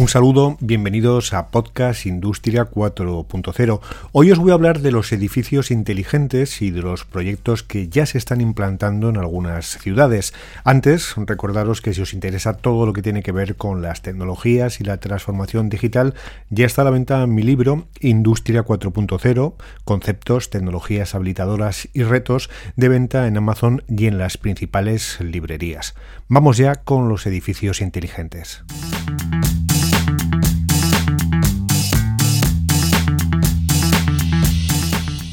[0.00, 3.80] Un saludo, bienvenidos a Podcast Industria 4.0.
[4.12, 8.06] Hoy os voy a hablar de los edificios inteligentes y de los proyectos que ya
[8.06, 10.32] se están implantando en algunas ciudades.
[10.64, 14.80] Antes, recordaros que si os interesa todo lo que tiene que ver con las tecnologías
[14.80, 16.14] y la transformación digital,
[16.48, 19.52] ya está a la venta mi libro Industria 4.0,
[19.84, 25.94] conceptos, tecnologías habilitadoras y retos de venta en Amazon y en las principales librerías.
[26.26, 28.64] Vamos ya con los edificios inteligentes.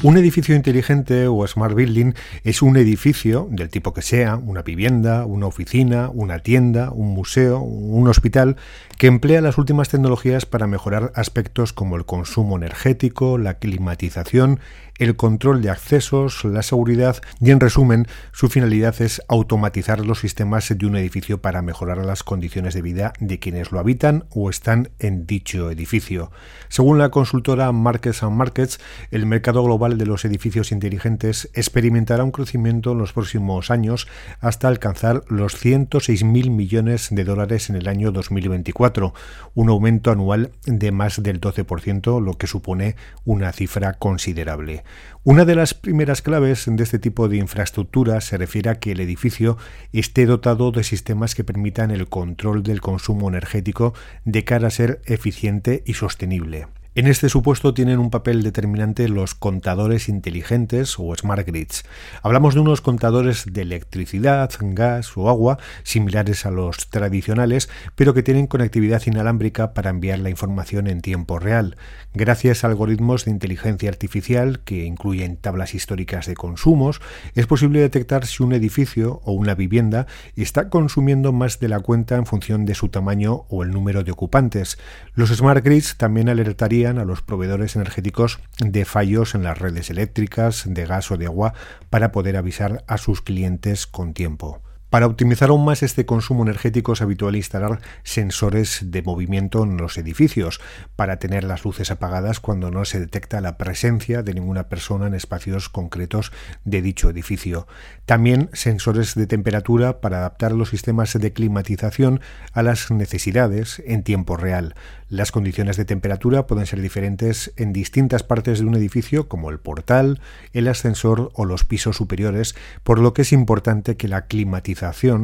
[0.00, 2.12] Un edificio inteligente o smart building
[2.44, 7.58] es un edificio del tipo que sea, una vivienda, una oficina, una tienda, un museo,
[7.58, 8.56] un hospital,
[8.96, 14.60] que emplea las últimas tecnologías para mejorar aspectos como el consumo energético, la climatización,
[14.98, 20.72] el control de accesos, la seguridad y en resumen su finalidad es automatizar los sistemas
[20.76, 24.90] de un edificio para mejorar las condiciones de vida de quienes lo habitan o están
[24.98, 26.32] en dicho edificio.
[26.68, 28.80] Según la consultora Markets and Markets,
[29.12, 34.08] el mercado global de los edificios inteligentes experimentará un crecimiento en los próximos años
[34.40, 39.14] hasta alcanzar los 106.000 millones de dólares en el año 2024,
[39.54, 44.84] un aumento anual de más del 12%, lo que supone una cifra considerable.
[45.24, 49.00] Una de las primeras claves de este tipo de infraestructura se refiere a que el
[49.00, 49.58] edificio
[49.92, 55.00] esté dotado de sistemas que permitan el control del consumo energético de cara a ser
[55.06, 56.66] eficiente y sostenible.
[56.98, 61.84] En este supuesto tienen un papel determinante los contadores inteligentes o smart grids.
[62.24, 68.24] Hablamos de unos contadores de electricidad, gas o agua similares a los tradicionales, pero que
[68.24, 71.76] tienen conectividad inalámbrica para enviar la información en tiempo real.
[72.14, 77.00] Gracias a algoritmos de inteligencia artificial que incluyen tablas históricas de consumos,
[77.36, 82.16] es posible detectar si un edificio o una vivienda está consumiendo más de la cuenta
[82.16, 84.78] en función de su tamaño o el número de ocupantes.
[85.14, 90.64] Los smart grids también alertarían a los proveedores energéticos de fallos en las redes eléctricas,
[90.66, 91.52] de gas o de agua
[91.90, 94.62] para poder avisar a sus clientes con tiempo.
[94.90, 99.98] Para optimizar aún más este consumo energético es habitual instalar sensores de movimiento en los
[99.98, 100.62] edificios
[100.96, 105.12] para tener las luces apagadas cuando no se detecta la presencia de ninguna persona en
[105.12, 106.32] espacios concretos
[106.64, 107.66] de dicho edificio.
[108.06, 112.22] También sensores de temperatura para adaptar los sistemas de climatización
[112.54, 114.74] a las necesidades en tiempo real.
[115.10, 119.58] Las condiciones de temperatura pueden ser diferentes en distintas partes de un edificio como el
[119.58, 120.20] portal,
[120.54, 124.77] el ascensor o los pisos superiores, por lo que es importante que la climatización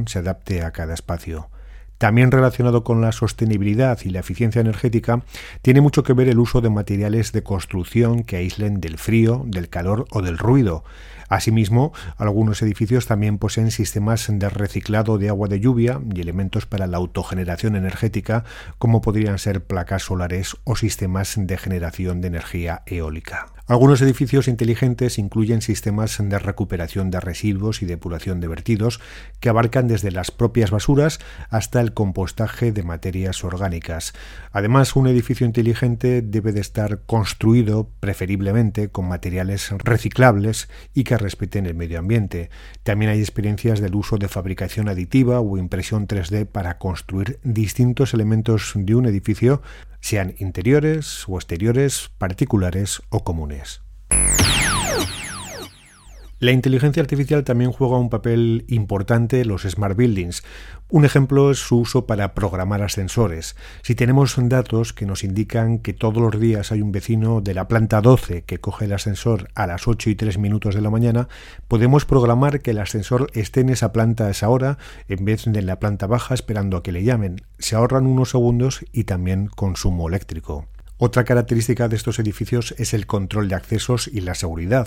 [0.07, 1.49] se adapte a cada espacio.
[1.99, 5.23] También relacionado con la sostenibilidad y la eficiencia energética,
[5.63, 9.69] tiene mucho que ver el uso de materiales de construcción que aíslen del frío, del
[9.69, 10.85] calor o del ruido.
[11.29, 16.87] Asimismo, algunos edificios también poseen sistemas de reciclado de agua de lluvia y elementos para
[16.87, 18.45] la autogeneración energética,
[18.79, 23.47] como podrían ser placas solares o sistemas de generación de energía eólica.
[23.67, 29.01] Algunos edificios inteligentes incluyen sistemas de recuperación de residuos y depuración de vertidos
[29.41, 34.13] que abarcan desde las propias basuras hasta el compostaje de materias orgánicas.
[34.53, 41.65] Además, un edificio inteligente debe de estar construido preferiblemente con materiales reciclables y que respeten
[41.65, 42.51] el medio ambiente.
[42.83, 48.73] También hay experiencias del uso de fabricación aditiva o impresión 3D para construir distintos elementos
[48.75, 49.63] de un edificio
[50.05, 53.54] sean interiores o exteriores, particulares o comunes.
[56.45, 60.43] La inteligencia artificial también juega un papel importante en los smart buildings.
[60.91, 63.57] Un ejemplo es su uso para programar ascensores.
[63.81, 67.67] Si tenemos datos que nos indican que todos los días hay un vecino de la
[67.67, 71.29] planta 12 que coge el ascensor a las 8 y 3 minutos de la mañana,
[71.67, 74.77] podemos programar que el ascensor esté en esa planta a esa hora
[75.09, 77.41] en vez de en la planta baja esperando a que le llamen.
[77.59, 80.67] Se ahorran unos segundos y también consumo eléctrico.
[80.97, 84.87] Otra característica de estos edificios es el control de accesos y la seguridad.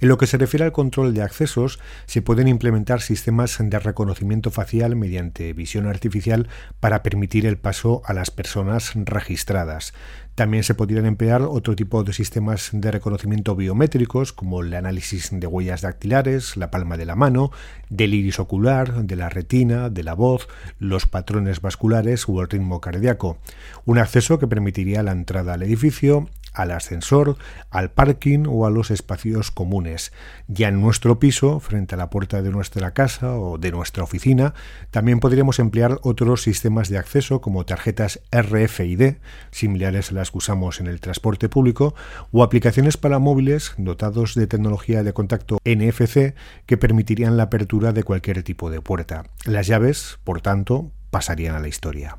[0.00, 4.50] En lo que se refiere al control de accesos, se pueden implementar sistemas de reconocimiento
[4.50, 6.48] facial mediante visión artificial
[6.78, 9.94] para permitir el paso a las personas registradas.
[10.34, 15.46] También se podrían emplear otro tipo de sistemas de reconocimiento biométricos, como el análisis de
[15.46, 17.52] huellas dactilares, la palma de la mano,
[17.88, 20.46] del iris ocular, de la retina, de la voz,
[20.78, 23.38] los patrones vasculares o el ritmo cardíaco.
[23.86, 27.36] Un acceso que permitiría la entrada al edificio, al ascensor,
[27.70, 30.12] al parking o a los espacios comunes.
[30.48, 34.54] Ya en nuestro piso, frente a la puerta de nuestra casa o de nuestra oficina,
[34.90, 39.16] también podríamos emplear otros sistemas de acceso como tarjetas RFID,
[39.50, 41.94] similares a las que usamos en el transporte público,
[42.32, 46.34] o aplicaciones para móviles dotados de tecnología de contacto NFC
[46.64, 49.24] que permitirían la apertura de cualquier tipo de puerta.
[49.44, 52.18] Las llaves, por tanto, pasarían a la historia.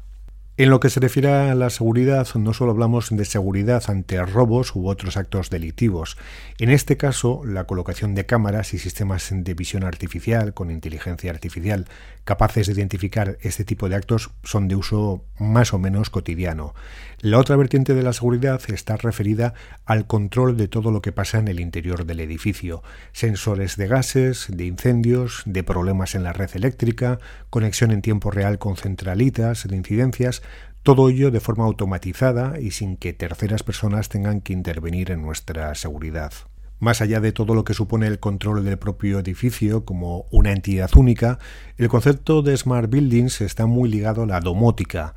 [0.59, 4.75] En lo que se refiere a la seguridad, no solo hablamos de seguridad ante robos
[4.75, 6.18] u otros actos delictivos.
[6.57, 11.86] En este caso, la colocación de cámaras y sistemas de visión artificial con inteligencia artificial
[12.24, 16.74] capaces de identificar este tipo de actos son de uso más o menos cotidiano.
[17.21, 19.53] La otra vertiente de la seguridad está referida
[19.86, 22.83] al control de todo lo que pasa en el interior del edificio.
[23.12, 27.19] Sensores de gases, de incendios, de problemas en la red eléctrica,
[27.50, 30.42] conexión en tiempo real con centralitas de incidencias,
[30.88, 35.75] todo ello de forma automatizada y sin que terceras personas tengan que intervenir en nuestra
[35.75, 36.31] seguridad.
[36.80, 40.89] Más allá de todo lo que supone el control del propio edificio como una entidad
[40.95, 41.39] única,
[41.75, 45.13] el concepto de Smart Buildings está muy ligado a la domótica.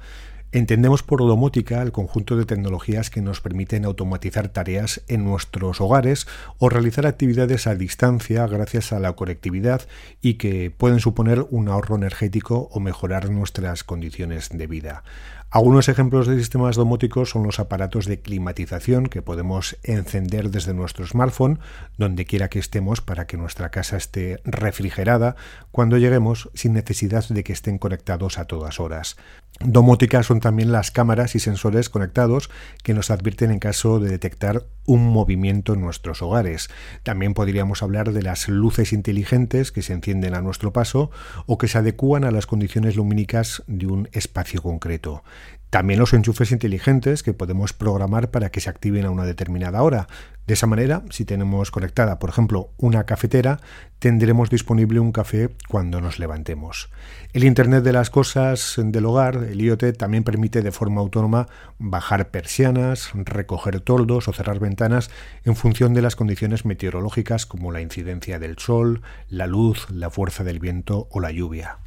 [0.52, 6.26] Entendemos por domótica el conjunto de tecnologías que nos permiten automatizar tareas en nuestros hogares
[6.58, 9.82] o realizar actividades a distancia gracias a la conectividad
[10.20, 15.04] y que pueden suponer un ahorro energético o mejorar nuestras condiciones de vida.
[15.52, 21.04] Algunos ejemplos de sistemas domóticos son los aparatos de climatización que podemos encender desde nuestro
[21.04, 21.58] smartphone
[21.98, 25.34] donde quiera que estemos para que nuestra casa esté refrigerada
[25.72, 29.16] cuando lleguemos sin necesidad de que estén conectados a todas horas.
[29.58, 32.48] Domótica son también las cámaras y sensores conectados
[32.84, 36.70] que nos advierten en caso de detectar un movimiento en nuestros hogares.
[37.02, 41.10] También podríamos hablar de las luces inteligentes que se encienden a nuestro paso
[41.46, 45.22] o que se adecúan a las condiciones lumínicas de un espacio concreto.
[45.70, 50.08] También los enchufes inteligentes que podemos programar para que se activen a una determinada hora.
[50.48, 53.60] De esa manera, si tenemos conectada, por ejemplo, una cafetera,
[54.00, 56.90] tendremos disponible un café cuando nos levantemos.
[57.32, 61.46] El Internet de las Cosas del hogar, el IoT, también permite de forma autónoma
[61.78, 65.08] bajar persianas, recoger toldos o cerrar ventanas
[65.44, 70.42] en función de las condiciones meteorológicas como la incidencia del sol, la luz, la fuerza
[70.42, 71.78] del viento o la lluvia.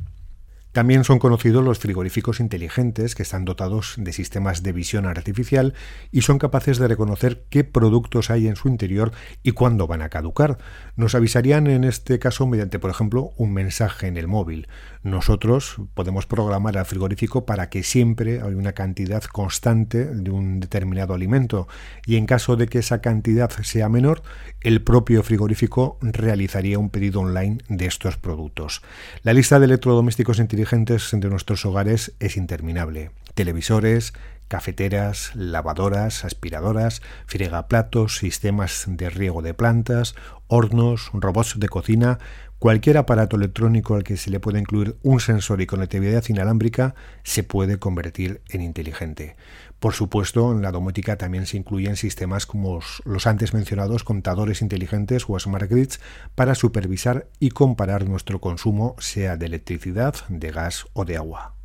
[0.73, 5.75] También son conocidos los frigoríficos inteligentes que están dotados de sistemas de visión artificial
[6.11, 9.11] y son capaces de reconocer qué productos hay en su interior
[9.43, 10.57] y cuándo van a caducar.
[10.95, 14.67] Nos avisarían en este caso mediante, por ejemplo, un mensaje en el móvil.
[15.03, 21.13] Nosotros podemos programar al frigorífico para que siempre haya una cantidad constante de un determinado
[21.13, 21.67] alimento
[22.07, 24.23] y en caso de que esa cantidad sea menor,
[24.61, 28.81] el propio frigorífico realizaría un pedido online de estos productos.
[29.21, 30.62] La lista de electrodomésticos inteligentes
[31.11, 33.11] de nuestros hogares es interminable.
[33.33, 34.13] Televisores,
[34.47, 40.15] cafeteras, lavadoras, aspiradoras, fregaplatos, sistemas de riego de plantas,
[40.47, 42.19] hornos, robots de cocina,
[42.59, 47.43] cualquier aparato electrónico al que se le pueda incluir un sensor y conectividad inalámbrica se
[47.43, 49.35] puede convertir en inteligente.
[49.83, 55.25] Por supuesto, en la domótica también se incluyen sistemas como los antes mencionados contadores inteligentes
[55.27, 55.99] o smart grids
[56.35, 61.55] para supervisar y comparar nuestro consumo, sea de electricidad, de gas o de agua.